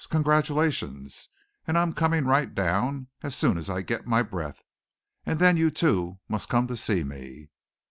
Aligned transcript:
Congratulations. 0.09 1.29
And 1.67 1.77
I 1.77 1.83
am 1.83 1.93
coming 1.93 2.25
right 2.25 2.55
down 2.55 3.05
as 3.21 3.35
soon 3.35 3.55
as 3.55 3.69
I 3.69 3.83
get 3.83 4.07
my 4.07 4.23
breath. 4.23 4.63
And 5.27 5.37
then 5.39 5.57
you 5.57 5.69
two 5.69 6.17
must 6.27 6.49
come 6.49 6.65
to 6.69 6.75
see 6.75 7.03
me. 7.03 7.51